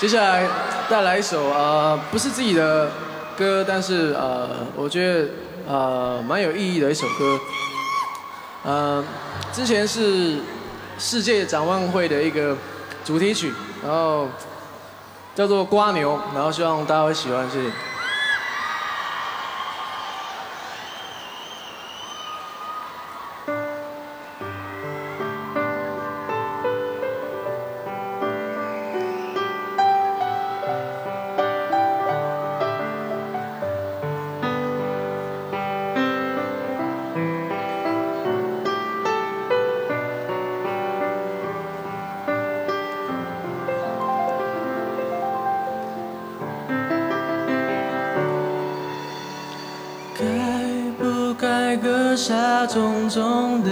[0.00, 0.48] 接下来
[0.88, 2.88] 带来一首呃，不是自己的
[3.36, 5.28] 歌，但是呃，我觉得
[5.66, 7.38] 呃蛮有意义的一首歌。
[8.62, 9.04] 呃，
[9.52, 10.36] 之前是
[11.00, 12.56] 世界展望会的一个
[13.04, 14.28] 主题曲，然后
[15.34, 17.68] 叫做《瓜牛》，然后希望大家会喜欢，谢谢。
[50.18, 50.24] 该
[50.98, 53.70] 不该割下重重的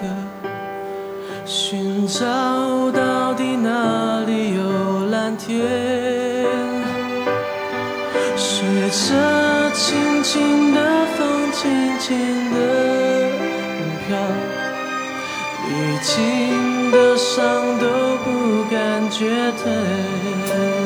[0.00, 0.08] 歌，
[1.46, 2.26] 寻找
[2.90, 5.64] 到底哪里有蓝天？
[8.36, 10.59] 随着轻轻
[12.00, 12.58] 轻轻的
[14.06, 14.16] 飘，
[15.68, 20.79] 历经的伤都不感觉疼。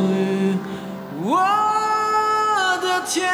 [0.00, 0.56] 有属于
[1.22, 1.36] 我
[2.80, 3.28] 的天。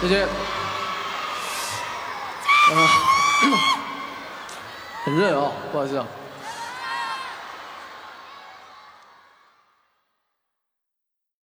[0.00, 0.22] 谢谢。
[2.70, 2.86] 呃，
[5.04, 6.06] 很热哦，不好意思啊。